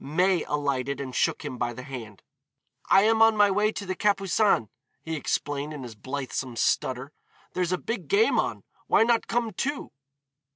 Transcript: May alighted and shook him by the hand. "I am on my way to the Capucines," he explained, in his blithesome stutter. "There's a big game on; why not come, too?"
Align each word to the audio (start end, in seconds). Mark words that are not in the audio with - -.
May 0.03 0.43
alighted 0.45 0.99
and 0.99 1.13
shook 1.15 1.45
him 1.45 1.59
by 1.59 1.73
the 1.73 1.83
hand. 1.83 2.23
"I 2.89 3.03
am 3.03 3.21
on 3.21 3.37
my 3.37 3.51
way 3.51 3.71
to 3.73 3.85
the 3.85 3.93
Capucines," 3.95 4.67
he 5.03 5.15
explained, 5.15 5.73
in 5.73 5.83
his 5.83 5.93
blithesome 5.93 6.55
stutter. 6.55 7.11
"There's 7.53 7.71
a 7.71 7.77
big 7.77 8.07
game 8.07 8.39
on; 8.39 8.63
why 8.87 9.03
not 9.03 9.27
come, 9.27 9.51
too?" 9.53 9.91